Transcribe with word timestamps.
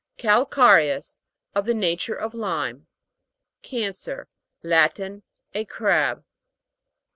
CALCA'RECHTS, 0.17 1.19
Of 1.53 1.67
the 1.67 1.75
nature 1.75 2.15
of 2.15 2.33
lime, 2.33 2.87
CAN'CER. 3.61 4.27
Latin. 4.63 5.21
A 5.53 5.63
crab. 5.63 6.23